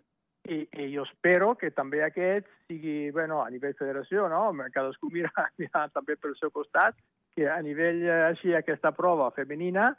i, 0.53 0.61
i 0.77 0.91
jo 0.93 1.07
espero 1.09 1.55
que 1.57 1.71
també 1.73 2.03
aquest 2.05 2.51
sigui, 2.69 3.11
bueno, 3.17 3.41
a 3.41 3.49
nivell 3.51 3.73
federació, 3.79 4.29
no? 4.29 4.51
cadascú 4.75 5.09
mira, 5.15 5.33
mira 5.63 5.87
també 5.95 6.19
pel 6.21 6.37
seu 6.37 6.53
costat, 6.53 6.99
que 7.37 7.49
a 7.49 7.57
nivell 7.65 8.05
eh, 8.05 8.21
així 8.29 8.53
aquesta 8.55 8.93
prova 8.93 9.31
femenina 9.37 9.95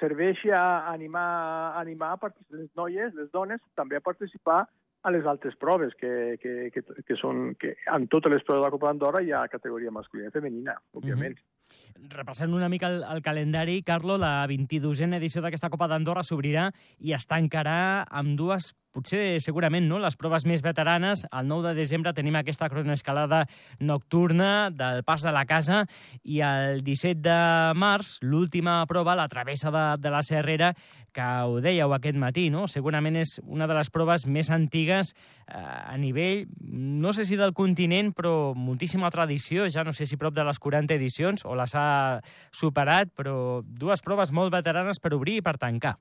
serveixi 0.00 0.50
a 0.56 0.88
animar, 0.90 1.76
animar 1.78 2.16
les 2.48 2.70
noies, 2.80 3.12
les 3.12 3.28
dones, 3.30 3.60
també 3.76 4.00
a 4.00 4.04
participar 4.08 4.64
a 5.02 5.10
les 5.10 5.26
altres 5.26 5.56
proves, 5.58 5.94
que, 5.98 6.38
que, 6.42 6.70
que, 6.74 6.82
que 7.06 7.16
són, 7.18 7.54
que 7.58 7.74
en 7.90 8.06
totes 8.10 8.32
les 8.32 8.44
proves 8.46 8.60
de 8.62 8.66
la 8.66 8.74
Copa 8.74 8.88
d'Andorra 8.90 9.22
hi 9.22 9.32
ha 9.34 9.48
categoria 9.50 9.90
masculina 9.94 10.30
i 10.30 10.34
femenina, 10.34 10.76
òbviament. 10.94 11.34
Mm 11.34 11.42
-hmm. 11.42 12.12
Repassant 12.16 12.52
una 12.54 12.68
mica 12.68 12.86
el, 12.88 13.02
el 13.02 13.22
calendari, 13.22 13.82
Carlo, 13.82 14.18
la 14.18 14.46
22a 14.46 15.16
edició 15.16 15.42
d'aquesta 15.42 15.70
Copa 15.70 15.88
d'Andorra 15.88 16.22
s'obrirà 16.22 16.70
i 16.98 17.12
es 17.12 17.26
tancarà 17.26 18.04
amb 18.10 18.36
dues 18.36 18.74
potser 18.92 19.40
segurament 19.42 19.88
no, 19.88 19.98
les 20.02 20.16
proves 20.20 20.46
més 20.48 20.62
veteranes. 20.64 21.24
El 21.32 21.48
9 21.50 21.70
de 21.72 21.80
desembre 21.80 22.12
tenim 22.16 22.36
aquesta 22.38 22.68
cronoescalada 22.70 23.44
nocturna 23.80 24.70
del 24.70 25.02
Pas 25.08 25.24
de 25.24 25.32
la 25.34 25.44
Casa 25.48 25.84
i 26.22 26.42
el 26.46 26.82
17 26.84 27.20
de 27.22 27.38
març, 27.78 28.18
l'última 28.22 28.82
prova, 28.90 29.16
la 29.18 29.28
travessa 29.32 29.72
de, 29.72 29.86
de 30.02 30.12
la 30.12 30.22
Serrera, 30.26 30.72
que 31.12 31.22
ho 31.22 31.60
dèieu 31.60 31.92
aquest 31.92 32.16
matí, 32.18 32.48
no? 32.50 32.66
segurament 32.70 33.18
és 33.20 33.36
una 33.44 33.68
de 33.68 33.76
les 33.76 33.90
proves 33.92 34.24
més 34.26 34.48
antigues 34.50 35.12
eh, 35.12 35.56
a 35.58 35.96
nivell, 36.00 36.46
no 36.60 37.12
sé 37.12 37.26
si 37.28 37.36
del 37.36 37.52
continent, 37.56 38.12
però 38.16 38.52
moltíssima 38.56 39.12
tradició, 39.12 39.68
ja 39.68 39.84
no 39.84 39.92
sé 39.92 40.08
si 40.08 40.20
prop 40.20 40.34
de 40.34 40.46
les 40.48 40.58
40 40.58 40.96
edicions 40.96 41.44
o 41.44 41.56
les 41.58 41.76
ha 41.76 42.22
superat, 42.50 43.12
però 43.14 43.60
dues 43.62 44.02
proves 44.02 44.32
molt 44.32 44.54
veteranes 44.54 45.00
per 45.00 45.14
obrir 45.18 45.40
i 45.40 45.44
per 45.44 45.58
tancar. 45.60 45.98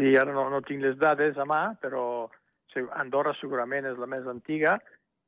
Sí, 0.00 0.14
ara 0.16 0.32
no, 0.32 0.46
no 0.48 0.62
tinc 0.64 0.80
les 0.80 0.94
dades 0.96 1.36
a 1.36 1.44
mà, 1.44 1.74
però 1.76 2.02
Andorra 2.96 3.34
segurament 3.36 3.84
és 3.84 3.98
la 4.00 4.06
més 4.08 4.24
antiga 4.30 4.78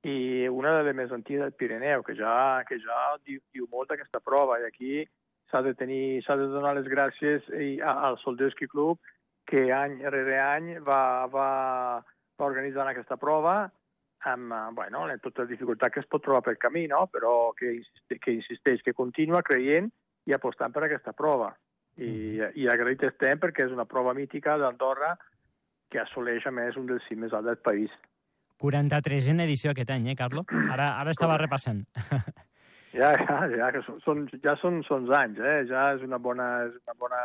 i 0.08 0.46
una 0.48 0.70
de 0.78 0.86
les 0.86 0.94
més 0.96 1.10
antigues 1.12 1.42
del 1.44 1.58
Pirineu, 1.60 2.00
que 2.06 2.14
ja, 2.16 2.62
que 2.64 2.78
ja 2.80 3.00
diu, 3.20 3.42
diu 3.52 3.66
molt 3.68 3.90
d'aquesta 3.92 4.22
prova. 4.24 4.56
I 4.62 4.64
aquí 4.70 5.02
s'ha 5.50 5.60
de 5.66 5.74
tenir, 5.76 6.22
s'ha 6.24 6.38
de 6.40 6.46
donar 6.54 6.72
les 6.78 6.88
gràcies 6.88 7.50
al 7.84 8.16
Soldevski 8.22 8.70
Club, 8.72 8.96
que 9.44 9.66
any 9.76 9.98
rere 10.06 10.38
any 10.40 10.70
va, 10.86 11.28
va, 11.34 11.50
va 12.40 12.48
organitzar 12.48 12.86
aquesta 12.88 13.18
prova 13.20 13.66
amb, 14.32 14.54
bueno, 14.78 15.02
amb 15.04 15.20
tota 15.20 15.44
la 15.44 15.50
dificultat 15.52 15.92
que 15.92 16.00
es 16.00 16.08
pot 16.08 16.24
trobar 16.24 16.46
pel 16.48 16.56
camí, 16.56 16.86
no? 16.88 17.04
però 17.12 17.52
que, 17.60 17.74
que 18.16 18.38
insisteix, 18.38 18.80
que 18.80 18.96
continua 18.96 19.44
creient 19.44 19.92
i 20.24 20.32
apostant 20.32 20.72
per 20.72 20.86
aquesta 20.86 21.12
prova 21.12 21.52
i, 21.98 22.08
mm. 22.08 22.54
i 22.60 22.68
agraït 22.72 23.04
estem 23.08 23.40
perquè 23.42 23.66
és 23.66 23.74
una 23.74 23.88
prova 23.88 24.14
mítica 24.16 24.56
d'Andorra 24.60 25.16
que 25.92 26.00
assoleix, 26.00 26.46
a 26.48 26.54
més, 26.54 26.78
un 26.80 26.88
dels 26.88 27.04
cims 27.08 27.26
més 27.26 27.36
alts 27.36 27.50
del 27.50 27.60
país. 27.60 27.92
43 28.62 29.28
en 29.32 29.42
edició 29.44 29.72
aquest 29.72 29.90
any, 29.90 30.08
eh, 30.12 30.16
Carlo? 30.16 30.46
Ara, 30.70 30.94
ara 31.02 31.12
estava 31.12 31.36
repassant. 31.40 31.84
Ja, 32.92 33.14
ja, 33.16 33.36
ja, 33.48 33.70
que 33.72 33.80
són, 34.04 34.26
ja 34.44 34.52
són, 34.60 34.82
són 34.84 35.06
anys, 35.16 35.38
eh? 35.40 35.62
Ja 35.64 35.86
és 35.94 36.02
una 36.04 36.18
bona, 36.20 36.48
és 36.66 36.74
una 36.82 36.96
bona 37.00 37.20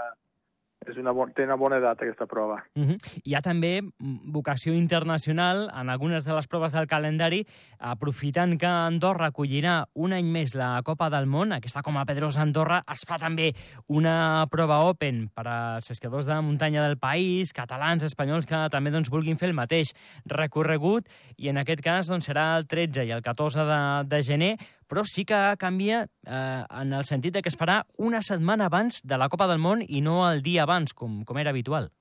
és 0.92 0.98
una 0.98 1.14
bon, 1.16 1.32
té 1.36 1.46
una 1.48 1.58
bona 1.60 1.80
edat 1.82 2.02
aquesta 2.02 2.26
prova. 2.30 2.62
Uh 2.76 2.84
-huh. 2.84 2.98
Hi 3.24 3.36
ha 3.36 3.42
també 3.42 3.82
vocació 4.00 4.74
internacional 4.74 5.70
en 5.74 5.90
algunes 5.90 6.24
de 6.26 6.34
les 6.34 6.48
proves 6.48 6.72
del 6.72 6.88
calendari, 6.88 7.46
aprofitant 7.80 8.58
que 8.58 8.66
Andorra 8.66 9.28
acollirà 9.28 9.88
un 9.94 10.14
any 10.14 10.26
més 10.26 10.56
la 10.56 10.82
Copa 10.84 11.10
del 11.10 11.28
Món, 11.28 11.52
aquesta 11.54 11.82
com 11.82 11.98
a 11.98 12.06
Pedrosa 12.06 12.42
Andorra, 12.42 12.84
es 12.92 13.06
fa 13.06 13.18
també 13.18 13.54
una 13.88 14.46
prova 14.50 14.80
open 14.90 15.30
per 15.34 15.48
als 15.48 15.92
esquiadors 15.92 16.26
de 16.26 16.42
muntanya 16.42 16.84
del 16.88 16.98
país, 16.98 17.54
catalans, 17.54 18.04
espanyols, 18.04 18.46
que 18.46 18.70
també 18.70 18.92
doncs, 18.92 19.10
vulguin 19.10 19.38
fer 19.38 19.50
el 19.50 19.56
mateix 19.56 19.94
recorregut, 20.26 21.08
i 21.38 21.50
en 21.50 21.58
aquest 21.58 21.82
cas 21.82 22.08
doncs, 22.08 22.30
serà 22.30 22.58
el 22.58 22.68
13 22.68 23.06
i 23.06 23.12
el 23.12 23.22
14 23.22 23.60
de, 23.60 24.04
de 24.08 24.22
gener, 24.22 24.58
però 24.88 25.04
sí 25.06 25.26
que 25.28 25.38
canvia 25.60 26.06
eh, 26.06 26.64
en 26.82 26.94
el 26.94 27.06
sentit 27.06 27.36
de 27.36 27.44
que 27.44 27.52
es 27.52 27.60
farà 27.60 27.82
una 27.98 28.22
setmana 28.24 28.68
abans 28.72 29.02
de 29.04 29.18
la 29.20 29.30
Copa 29.30 29.48
del 29.52 29.62
Món 29.64 29.84
i 29.84 30.02
no 30.02 30.22
el 30.30 30.42
dia 30.44 30.64
abans, 30.64 30.94
com, 30.94 31.24
com 31.28 31.40
era 31.40 31.52
habitual. 31.52 31.92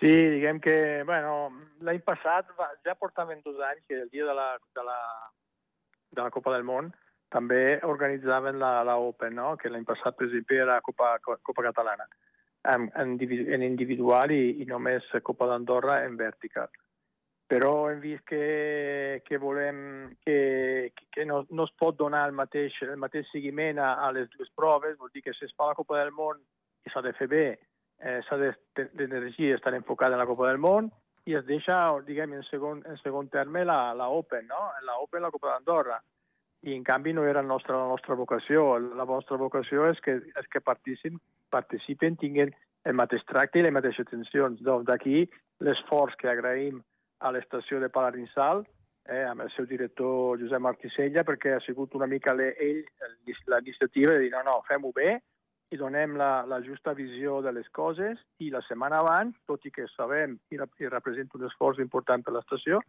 Sí, 0.00 0.08
diguem 0.08 0.62
que, 0.64 0.74
bueno, 1.04 1.50
l'any 1.84 2.00
passat 2.00 2.48
va, 2.58 2.70
ja 2.86 2.96
portaven 2.96 3.42
dos 3.44 3.60
anys 3.60 3.84
que 3.86 4.00
el 4.00 4.08
dia 4.08 4.24
de 4.24 4.34
la, 4.34 4.48
de 4.76 4.84
la, 4.86 4.98
de 6.16 6.22
la 6.22 6.30
Copa 6.32 6.54
del 6.56 6.64
Món 6.64 6.88
també 7.30 7.78
organitzaven 7.86 8.58
la, 8.58 8.80
la 8.82 8.96
Open, 8.96 9.36
no? 9.36 9.52
que 9.60 9.70
l'any 9.70 9.84
passat, 9.86 10.16
per 10.16 10.26
exemple, 10.26 10.56
era 10.64 10.80
Copa, 10.80 11.12
Copa 11.22 11.66
Catalana, 11.68 12.08
en, 12.64 12.88
en, 12.96 13.18
en 13.20 13.62
individual 13.62 14.32
i, 14.34 14.56
i 14.64 14.66
només 14.68 15.04
Copa 15.22 15.46
d'Andorra 15.52 16.00
en 16.06 16.16
vertical 16.16 16.72
però 17.50 17.90
hem 17.90 17.98
vist 17.98 18.22
que, 18.28 19.22
que 19.26 19.38
volem 19.42 20.14
que, 20.22 20.92
que 21.10 21.24
no, 21.26 21.40
no 21.50 21.64
es 21.66 21.72
pot 21.74 21.96
donar 21.98 22.28
el 22.28 22.36
mateix, 22.38 22.76
el 22.86 23.00
mateix 23.02 23.26
seguiment 23.32 23.80
a, 23.82 23.96
a 24.06 24.12
les 24.14 24.28
dues 24.30 24.52
proves, 24.54 24.94
vol 25.00 25.10
dir 25.10 25.24
que 25.24 25.34
si 25.34 25.48
es 25.48 25.54
fa 25.58 25.66
la 25.72 25.74
Copa 25.74 25.98
del 25.98 26.12
Món 26.14 26.38
i 26.86 26.92
s'ha 26.92 27.02
de 27.02 27.10
fer 27.18 27.26
bé, 27.32 27.46
eh, 27.98 28.20
s'ha 28.28 28.38
d'energia 28.38 29.56
estar 29.56 29.74
enfocada 29.74 30.14
en 30.14 30.22
la 30.22 30.28
Copa 30.30 30.46
del 30.46 30.62
Món 30.62 30.92
i 31.26 31.34
es 31.34 31.42
deixa, 31.48 31.80
diguem, 32.06 32.36
en 32.38 32.46
segon, 32.46 32.84
en 32.86 33.00
segon 33.02 33.26
terme 33.34 33.64
la, 33.66 33.80
la 33.98 34.06
Open, 34.14 34.46
no? 34.46 34.68
La 34.86 35.00
Open, 35.02 35.26
la 35.26 35.32
Copa 35.34 35.50
d'Andorra. 35.50 35.98
I 36.62 36.76
en 36.76 36.84
canvi 36.84 37.16
no 37.16 37.24
era 37.26 37.42
la 37.42 37.48
nostra, 37.48 37.76
la 37.76 37.88
nostra 37.90 38.14
vocació. 38.14 38.78
La 38.78 39.08
nostra 39.08 39.40
vocació 39.40 39.88
és 39.90 40.00
que, 40.04 40.20
és 40.20 40.48
que 40.52 40.62
participin, 40.62 41.18
participen, 41.50 42.16
tinguin 42.20 42.54
el 42.86 42.96
mateix 42.96 43.24
tracte 43.28 43.58
i 43.58 43.66
les 43.66 43.74
mateixes 43.74 44.08
tensions. 44.08 44.62
Doncs 44.64 44.86
d'aquí 44.88 45.26
l'esforç 45.66 46.16
que 46.20 46.30
agraïm 46.30 46.80
a 47.20 47.32
l'estació 47.32 47.80
de 47.80 47.90
Palarinsal, 47.92 48.64
eh, 49.08 49.24
amb 49.24 49.44
el 49.44 49.50
seu 49.54 49.66
director 49.66 50.38
Josep 50.40 50.62
Martissella, 50.62 51.24
perquè 51.24 51.54
ha 51.56 51.64
sigut 51.64 51.94
una 51.98 52.08
mica 52.10 52.34
ell 52.34 52.84
la 53.46 53.60
iniciativa 53.60 54.12
de 54.12 54.24
dir 54.24 54.30
no, 54.32 54.42
no, 54.46 54.60
fem-ho 54.68 54.92
bé 54.96 55.18
i 55.70 55.78
donem 55.78 56.16
la, 56.18 56.44
la 56.50 56.58
justa 56.62 56.94
visió 56.98 57.40
de 57.42 57.52
les 57.52 57.68
coses 57.70 58.18
i 58.42 58.50
la 58.50 58.62
setmana 58.66 58.98
abans, 59.04 59.36
tot 59.46 59.64
i 59.66 59.70
que 59.70 59.86
sabem 59.94 60.38
i, 60.50 60.58
i 60.58 60.90
representa 60.90 61.38
un 61.38 61.46
esforç 61.46 61.78
important 61.78 62.24
per 62.26 62.34
l'estació, 62.34 62.80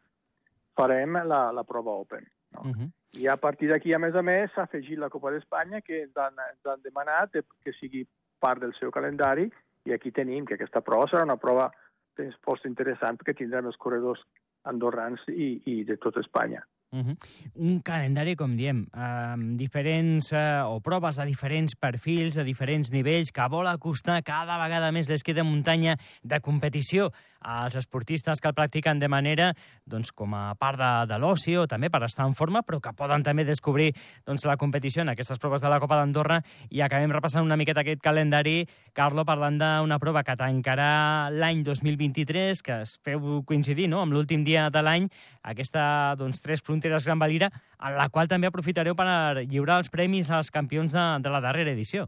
farem 0.78 1.20
la, 1.30 1.44
la 1.54 1.64
prova 1.68 1.94
Open. 2.02 2.26
No? 2.56 2.62
Uh 2.62 2.74
-huh. 2.74 2.90
I 3.22 3.28
a 3.28 3.38
partir 3.38 3.70
d'aquí, 3.70 3.94
a 3.94 4.00
més 4.00 4.16
a 4.16 4.22
més, 4.22 4.52
s'ha 4.52 4.64
afegit 4.64 4.98
la 4.98 5.10
Copa 5.10 5.32
d'Espanya, 5.32 5.82
que 5.82 6.04
ens 6.04 6.18
han, 6.18 6.34
ens 6.34 6.66
han 6.66 6.82
demanat 6.82 7.32
que 7.64 7.74
sigui 7.74 8.08
part 8.40 8.62
del 8.62 8.74
seu 8.74 8.92
calendari, 8.92 9.52
i 9.86 9.94
aquí 9.94 10.12
tenim 10.12 10.46
que 10.46 10.54
aquesta 10.54 10.82
prova 10.82 11.08
serà 11.08 11.24
una 11.24 11.38
prova 11.38 11.72
és 12.20 12.36
força 12.44 12.68
interessant 12.68 13.18
perquè 13.18 13.38
tindrem 13.38 13.66
els 13.66 13.80
corredors 13.80 14.22
andorrans 14.68 15.24
i, 15.32 15.62
i 15.66 15.84
de 15.88 15.98
tot 15.98 16.18
Espanya. 16.18 16.62
Uh 16.92 17.00
-huh. 17.00 17.18
Un 17.56 17.80
calendari, 17.80 18.36
com 18.36 18.58
diem, 18.58 18.86
amb 18.92 19.58
diferents, 19.58 20.34
eh, 20.34 20.62
o 20.66 20.82
proves 20.82 21.16
de 21.16 21.26
diferents 21.26 21.74
perfils, 21.76 22.36
de 22.36 22.44
diferents 22.44 22.92
nivells, 22.92 23.32
que 23.32 23.48
vol 23.48 23.68
acostar 23.68 24.22
cada 24.24 24.58
vegada 24.62 24.92
més 24.92 25.08
l'esquí 25.08 25.32
de 25.32 25.44
muntanya 25.44 25.96
de 26.22 26.42
competició 26.42 27.12
als 27.42 27.76
esportistes 27.76 28.40
que 28.40 28.48
el 28.48 28.54
practiquen 28.54 29.00
de 29.00 29.10
manera 29.10 29.52
doncs, 29.86 30.12
com 30.14 30.34
a 30.38 30.54
part 30.60 30.80
de, 30.80 30.92
de 31.10 31.18
l'oci 31.20 31.58
o 31.58 31.66
també 31.68 31.90
per 31.90 32.04
estar 32.06 32.28
en 32.30 32.36
forma, 32.38 32.62
però 32.64 32.80
que 32.80 32.94
poden 32.98 33.26
també 33.26 33.44
descobrir 33.48 33.92
doncs, 34.28 34.46
la 34.46 34.58
competició 34.62 35.02
en 35.02 35.12
aquestes 35.14 35.42
proves 35.42 35.62
de 35.62 35.72
la 35.72 35.80
Copa 35.82 35.98
d'Andorra 36.00 36.42
i 36.70 36.82
acabem 36.86 37.12
repassant 37.12 37.46
una 37.46 37.58
miqueta 37.60 37.82
aquest 37.82 38.02
calendari, 38.06 38.68
Carlo, 38.94 39.26
parlant 39.26 39.60
d'una 39.62 40.00
prova 40.00 40.24
que 40.24 40.38
tancarà 40.38 41.32
l'any 41.34 41.66
2023, 41.66 42.62
que 42.62 42.82
es 42.86 42.98
feu 43.04 43.42
coincidir 43.48 43.90
no? 43.90 44.02
amb 44.06 44.14
l'últim 44.14 44.46
dia 44.46 44.70
de 44.70 44.86
l'any, 44.86 45.10
aquesta 45.42 46.16
doncs, 46.20 46.42
Tres 46.42 46.62
Fronteres 46.62 47.06
Gran 47.06 47.20
Valira, 47.20 47.52
en 47.82 47.98
la 47.98 48.10
qual 48.14 48.30
també 48.30 48.50
aprofitareu 48.50 48.96
per 48.96 49.08
lliurar 49.44 49.82
els 49.82 49.90
premis 49.90 50.30
als 50.30 50.54
campions 50.54 50.94
de, 50.94 51.06
de 51.22 51.34
la 51.34 51.42
darrera 51.44 51.74
edició. 51.74 52.08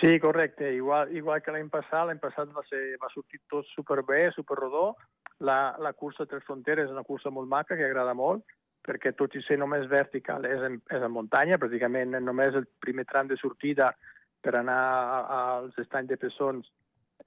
Sí, 0.00 0.18
correcte. 0.18 0.72
Igual, 0.72 1.14
igual 1.14 1.42
que 1.42 1.52
l'any 1.52 1.68
passat, 1.68 2.06
l'any 2.08 2.20
passat 2.22 2.48
va, 2.56 2.64
ser, 2.70 2.96
va 3.02 3.10
sortir 3.12 3.42
tot 3.52 3.68
superbé, 3.74 4.30
superrodó. 4.32 4.94
La, 5.44 5.76
la 5.80 5.92
cursa 5.92 6.26
Tres 6.28 6.44
Fronteres 6.46 6.88
és 6.88 6.94
una 6.94 7.04
cursa 7.04 7.32
molt 7.32 7.48
maca, 7.48 7.76
que 7.76 7.84
agrada 7.84 8.14
molt, 8.16 8.44
perquè 8.86 9.12
tot 9.16 9.36
i 9.36 9.42
ser 9.44 9.58
només 9.60 9.88
vertical 9.92 10.46
és 10.48 10.62
en, 10.64 10.78
és 10.88 11.04
en 11.04 11.12
muntanya, 11.12 11.60
pràcticament 11.60 12.16
només 12.24 12.56
el 12.56 12.66
primer 12.80 13.04
tram 13.08 13.28
de 13.28 13.36
sortida 13.40 13.90
per 14.40 14.56
anar 14.56 14.80
als 15.36 15.76
estanys 15.80 16.08
de 16.08 16.16
Pessons 16.20 16.68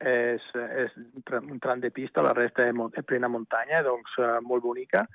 és, 0.02 0.46
és 0.58 0.96
un 0.98 1.60
tram 1.62 1.82
de 1.82 1.92
pista, 1.94 2.26
la 2.26 2.34
resta 2.34 2.66
és 2.66 3.06
plena 3.06 3.30
muntanya, 3.30 3.84
doncs 3.86 4.18
uh, 4.18 4.40
molt 4.42 4.66
bonica. 4.66 5.06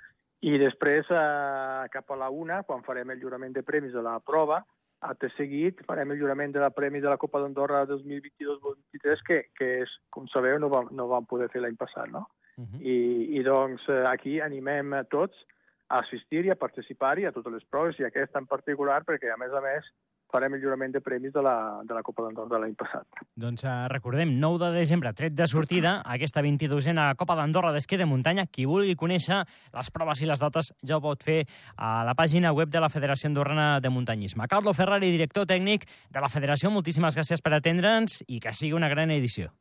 I 0.47 0.55
després, 0.63 1.11
uh, 1.11 1.87
cap 1.91 2.11
a 2.15 2.19
la 2.19 2.31
una, 2.31 2.63
quan 2.63 2.85
farem 2.87 3.11
el 3.11 3.19
lliurament 3.19 3.57
de 3.57 3.67
premis 3.67 3.93
de 3.93 4.03
la 4.03 4.19
prova, 4.23 4.63
Acte 5.01 5.29
seguit 5.37 5.85
farem 5.87 6.11
el 6.11 6.19
jurament 6.19 6.53
de 6.55 6.63
la 6.63 6.71
Premi 6.75 7.01
de 7.01 7.09
la 7.11 7.19
Copa 7.23 7.39
d'Andorra 7.39 7.85
2022-2023, 7.87 9.23
que, 9.27 9.39
que 9.55 9.69
és, 9.85 9.93
com 10.11 10.27
sabeu, 10.33 10.59
no 10.59 10.71
vam, 10.73 10.89
no 10.91 11.07
vam 11.11 11.29
poder 11.31 11.47
fer 11.53 11.63
l'any 11.63 11.77
passat, 11.79 12.11
no? 12.11 12.27
Uh 12.59 12.65
-huh. 12.65 12.81
I, 12.83 12.97
I 13.39 13.43
doncs 13.47 13.89
eh, 13.89 14.05
aquí 14.07 14.41
animem 14.41 14.93
a 14.95 15.05
tots 15.05 15.37
a 15.89 16.01
assistir 16.01 16.45
i 16.47 16.51
a 16.51 16.59
participar-hi 16.59 17.27
a 17.27 17.33
totes 17.33 17.53
les 17.53 17.65
proves, 17.65 17.99
i 17.99 18.05
aquesta 18.05 18.39
en 18.39 18.47
particular, 18.47 19.05
perquè 19.05 19.31
a 19.33 19.37
més 19.37 19.53
a 19.53 19.61
més 19.61 19.85
farem 20.33 20.55
el 20.55 20.63
jurament 20.63 20.93
de 20.93 21.01
premis 21.05 21.33
de 21.33 21.43
la, 21.45 21.81
de 21.85 21.97
la 21.97 22.03
Copa 22.07 22.25
d'Andorra 22.25 22.55
de 22.55 22.61
l'any 22.63 22.75
passat. 22.79 23.23
Doncs 23.39 23.65
eh, 23.65 23.77
recordem, 23.93 24.35
9 24.41 24.61
de 24.63 24.71
desembre, 24.77 25.13
tret 25.17 25.35
de 25.37 25.47
sortida, 25.51 25.99
aquesta 26.05 26.43
22a 26.45 27.09
Copa 27.19 27.37
d'Andorra 27.39 27.73
d'esquí 27.75 27.99
de 28.01 28.07
muntanya. 28.09 28.47
Qui 28.47 28.67
vulgui 28.69 28.97
conèixer 28.99 29.41
les 29.75 29.91
proves 29.95 30.23
i 30.23 30.29
les 30.31 30.43
dates 30.43 30.73
ja 30.87 30.99
ho 30.99 31.03
pot 31.05 31.25
fer 31.25 31.41
a 31.77 32.03
la 32.07 32.15
pàgina 32.19 32.53
web 32.57 32.73
de 32.73 32.83
la 32.83 32.93
Federació 32.93 33.31
Andorrana 33.31 33.81
de 33.81 33.93
Muntanyisme. 33.93 34.49
Carlo 34.49 34.75
Ferrari, 34.77 35.11
director 35.15 35.49
tècnic 35.49 35.89
de 36.11 36.21
la 36.25 36.31
Federació, 36.33 36.71
moltíssimes 36.71 37.17
gràcies 37.17 37.43
per 37.43 37.57
atendre'ns 37.57 38.23
i 38.29 38.41
que 38.41 38.53
sigui 38.53 38.77
una 38.77 38.93
gran 38.93 39.11
edició. 39.15 39.53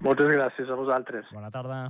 Moltes 0.00 0.30
gràcies 0.30 0.68
a 0.70 0.76
vosaltres. 0.78 1.26
Bona 1.34 1.50
tarda. 1.50 1.88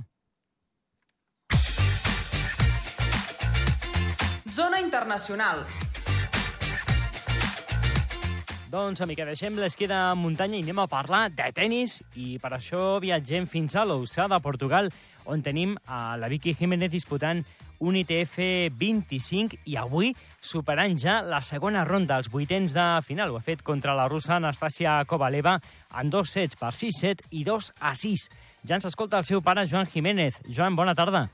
Zona 4.59 4.79
Internacional. 4.81 5.63
Doncs, 8.69 9.01
amica, 9.01 9.25
deixem 9.25 9.55
l'esquí 9.57 9.87
de 9.89 9.97
muntanya 10.13 10.59
i 10.59 10.61
anem 10.61 10.77
a 10.83 10.85
parlar 10.85 11.23
de 11.33 11.47
tennis 11.57 11.95
i 12.21 12.35
per 12.37 12.51
això 12.53 12.99
viatgem 13.01 13.47
fins 13.49 13.73
a 13.73 13.81
l'Oussà 13.81 14.27
de 14.29 14.37
Portugal, 14.45 14.91
on 15.25 15.41
tenim 15.41 15.73
a 15.89 16.13
la 16.21 16.29
Vicky 16.29 16.53
Jiménez 16.53 16.91
disputant 16.93 17.41
un 17.81 17.97
ITF 17.97 18.37
25 18.77 19.63
i 19.65 19.79
avui 19.81 20.13
superant 20.37 20.93
ja 21.01 21.17
la 21.25 21.41
segona 21.41 21.81
ronda, 21.81 22.21
els 22.21 22.29
vuitens 22.29 22.77
de 22.77 22.85
final. 23.07 23.33
Ho 23.33 23.41
ha 23.41 23.47
fet 23.49 23.65
contra 23.65 23.97
la 23.97 24.05
russa 24.05 24.37
Anastasia 24.37 24.99
Kovaleva 25.09 25.57
en 25.97 26.13
dos 26.13 26.37
sets 26.37 26.59
per 26.59 26.75
6-7 26.77 27.25
i 27.41 27.41
2 27.49 27.73
a 27.81 27.97
6. 27.97 28.29
Ja 28.69 28.77
ens 28.77 28.85
escolta 28.85 29.17
el 29.17 29.25
seu 29.25 29.41
pare, 29.41 29.65
Joan 29.65 29.89
Jiménez. 29.89 30.43
Joan, 30.45 30.77
bona 30.77 30.93
tarda. 30.93 31.31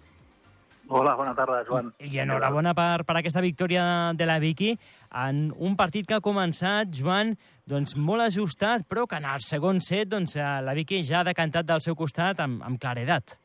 Hola, 0.87 1.15
bona 1.15 1.33
tarda, 1.33 1.63
Joan. 1.65 1.89
I 1.99 2.19
enhorabona 2.21 2.75
per, 2.77 3.03
per 3.05 3.17
aquesta 3.17 3.41
victòria 3.41 4.13
de 4.13 4.27
la 4.29 4.37
Vicky 4.39 4.75
en 5.15 5.47
un 5.55 5.75
partit 5.79 6.07
que 6.07 6.17
ha 6.17 6.23
començat, 6.23 6.91
Joan, 6.97 7.33
doncs 7.69 7.95
molt 7.95 8.25
ajustat, 8.25 8.85
però 8.89 9.05
que 9.07 9.19
en 9.21 9.27
el 9.31 9.41
segon 9.43 9.79
set 9.83 10.11
doncs, 10.11 10.35
eh, 10.35 10.45
la 10.65 10.75
Vicky 10.77 11.01
ja 11.03 11.21
ha 11.21 11.27
decantat 11.27 11.65
del 11.65 11.83
seu 11.83 11.95
costat 11.95 12.41
amb, 12.43 12.61
amb 12.65 12.79
claredat. 12.81 13.37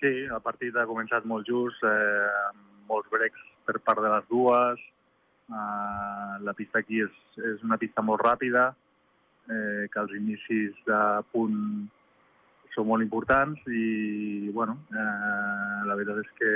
Sí, 0.00 0.10
el 0.26 0.42
partit 0.44 0.76
ha 0.76 0.86
començat 0.86 1.24
molt 1.26 1.46
just, 1.46 1.82
eh, 1.82 2.26
amb 2.48 2.90
molts 2.90 3.10
breaks 3.10 3.46
per 3.66 3.78
part 3.84 4.02
de 4.02 4.10
les 4.14 4.26
dues. 4.30 4.82
Eh, 5.48 6.34
la 6.44 6.54
pista 6.54 6.82
aquí 6.82 7.02
és, 7.02 7.14
és 7.38 7.64
una 7.66 7.78
pista 7.78 8.02
molt 8.02 8.22
ràpida, 8.22 8.72
eh, 9.48 9.86
que 9.90 10.02
els 10.02 10.14
inicis 10.18 10.76
de 10.86 11.00
punt 11.32 11.88
són 12.74 12.86
molt 12.86 13.02
importants 13.02 13.64
i, 13.66 14.50
bueno, 14.54 14.78
eh, 14.92 15.80
la 15.88 15.96
veritat 15.98 16.22
és 16.22 16.30
que 16.38 16.52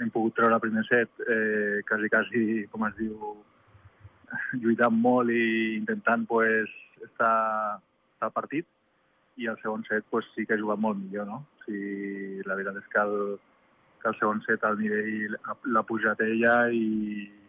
hem 0.00 0.10
pogut 0.10 0.34
treure 0.36 0.56
el 0.56 0.62
primer 0.62 0.84
set 0.88 1.24
eh, 1.28 1.82
quasi, 1.88 2.10
quasi, 2.10 2.44
com 2.72 2.86
es 2.88 2.94
diu, 2.98 3.34
lluitant 4.62 4.94
molt 4.98 5.30
i 5.30 5.76
intentant 5.78 6.26
pues, 6.26 6.70
estar, 7.04 7.80
estar 8.14 8.30
al 8.30 8.34
partit 8.34 8.66
i 9.38 9.48
el 9.50 9.58
segon 9.62 9.84
set 9.88 10.06
pues, 10.10 10.26
sí 10.34 10.46
que 10.46 10.56
ha 10.56 10.60
jugat 10.60 10.80
molt 10.82 10.98
millor, 11.00 11.26
no? 11.30 11.42
O 11.44 11.66
sigui, 11.66 12.42
la 12.46 12.58
veritat 12.58 12.80
és 12.82 12.90
que 12.92 13.02
el, 13.02 13.16
que 14.02 14.10
el 14.10 14.18
segon 14.20 14.42
set 14.46 14.66
el 14.68 14.78
nivell 14.82 15.36
l'ha 15.74 15.86
pujat 15.88 16.22
ella 16.26 16.56
i 16.74 16.84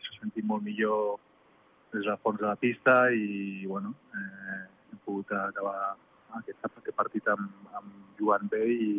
s'ha 0.05 0.19
sentit 0.21 0.45
molt 0.45 0.65
millor 0.65 1.17
des 1.95 2.05
del 2.05 2.19
fons 2.23 2.41
de 2.41 2.47
la 2.47 2.57
pista 2.59 2.95
i, 3.11 3.65
bueno, 3.67 3.93
eh, 4.13 4.61
hem 4.91 5.01
pogut 5.05 5.31
acabar 5.37 5.95
aquest, 6.41 6.59
aquest 6.67 6.95
partit 6.97 7.27
amb, 7.31 7.49
amb 7.77 8.19
jugant 8.19 8.49
bé 8.51 8.63
i, 8.71 8.91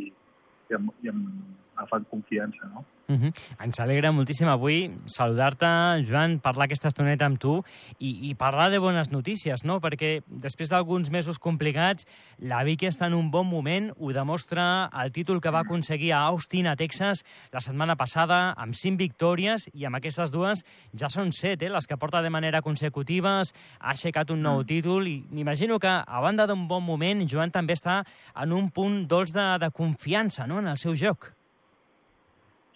i 0.70 0.78
amb, 0.78 0.92
i 1.04 1.12
amb 1.12 1.65
agafant 1.76 2.06
confiança, 2.10 2.66
no? 2.72 2.84
Uh 3.08 3.14
-huh. 3.14 3.32
Ens 3.62 3.78
alegra 3.78 4.10
moltíssim 4.10 4.48
avui 4.48 4.90
saludar-te, 5.06 6.02
Joan, 6.08 6.40
parlar 6.40 6.64
aquesta 6.64 6.88
estoneta 6.88 7.24
amb 7.24 7.38
tu 7.38 7.62
i, 7.98 8.30
i 8.30 8.34
parlar 8.34 8.70
de 8.70 8.78
bones 8.78 9.12
notícies, 9.12 9.64
no? 9.64 9.80
Perquè 9.80 10.22
després 10.26 10.68
d'alguns 10.68 11.10
mesos 11.10 11.38
complicats, 11.38 12.04
la 12.38 12.64
Vicky 12.64 12.86
està 12.86 13.06
en 13.06 13.14
un 13.14 13.30
bon 13.30 13.46
moment, 13.46 13.92
ho 13.96 14.12
demostra 14.12 14.90
el 14.92 15.12
títol 15.12 15.40
que 15.40 15.50
va 15.50 15.60
aconseguir 15.60 16.12
a 16.12 16.26
Austin, 16.26 16.66
a 16.66 16.74
Texas, 16.74 17.24
la 17.52 17.60
setmana 17.60 17.94
passada, 17.94 18.52
amb 18.56 18.74
cinc 18.74 18.98
victòries, 18.98 19.70
i 19.72 19.84
amb 19.84 19.96
aquestes 19.96 20.32
dues 20.32 20.64
ja 20.92 21.08
són 21.08 21.32
set, 21.32 21.62
eh, 21.62 21.70
les 21.70 21.86
que 21.86 21.96
porta 21.96 22.22
de 22.22 22.30
manera 22.30 22.60
consecutiva, 22.60 23.40
ha 23.80 23.90
aixecat 23.90 24.30
un 24.30 24.42
nou 24.42 24.64
títol, 24.64 25.06
i 25.06 25.24
m'imagino 25.30 25.78
que, 25.78 26.02
a 26.06 26.20
banda 26.20 26.46
d'un 26.46 26.66
bon 26.66 26.82
moment, 26.82 27.28
Joan 27.28 27.50
també 27.50 27.74
està 27.74 28.04
en 28.34 28.52
un 28.52 28.70
punt 28.70 29.06
dolç 29.06 29.32
de, 29.32 29.58
de 29.58 29.70
confiança, 29.70 30.46
no?, 30.46 30.58
en 30.58 30.66
el 30.66 30.76
seu 30.76 30.96
joc. 30.96 31.35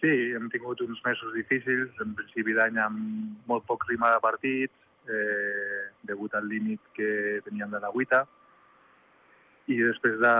Sí, 0.01 0.13
hem 0.33 0.49
tingut 0.49 0.81
uns 0.81 1.01
mesos 1.05 1.33
difícils, 1.37 1.89
en 2.01 2.15
principi 2.17 2.55
d'any 2.57 2.79
amb 2.81 3.49
molt 3.49 3.67
poc 3.69 3.85
ritme 3.85 4.09
de 4.09 4.21
partits, 4.23 4.77
eh, 5.05 5.81
degut 6.09 6.33
al 6.33 6.47
límit 6.49 6.81
que 6.97 7.41
teníem 7.45 7.69
de 7.69 7.81
la 7.83 7.91
guita, 7.93 8.23
i 9.69 9.77
després 9.77 10.17
de, 10.19 10.33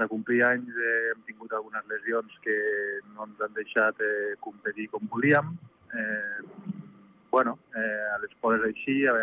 de 0.00 0.08
complir 0.10 0.42
anys 0.46 0.76
eh, 0.76 1.12
hem 1.12 1.22
tingut 1.30 1.54
algunes 1.56 1.86
lesions 1.88 2.34
que 2.44 2.58
no 3.14 3.24
ens 3.24 3.40
han 3.40 3.56
deixat 3.56 4.04
eh, 4.04 4.36
competir 4.44 4.90
com 4.92 5.08
volíem. 5.10 5.54
Eh, 5.96 6.42
bueno, 7.32 7.58
eh, 7.72 8.04
a 8.12 8.18
les 8.20 8.34
podes 8.42 8.66
així, 8.68 9.00
a 9.06 9.16